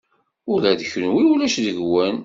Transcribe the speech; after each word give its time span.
Ula 0.53 0.71
d 0.79 0.81
kunwi 0.91 1.23
ulac 1.31 1.55
deg-wen. 1.65 2.17